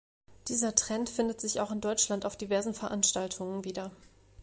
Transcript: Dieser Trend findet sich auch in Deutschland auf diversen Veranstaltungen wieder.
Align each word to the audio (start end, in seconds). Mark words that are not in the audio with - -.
Dieser 0.47 0.73
Trend 0.73 1.11
findet 1.11 1.39
sich 1.39 1.59
auch 1.59 1.69
in 1.69 1.79
Deutschland 1.79 2.25
auf 2.25 2.35
diversen 2.35 2.73
Veranstaltungen 2.73 3.65
wieder. 3.65 3.91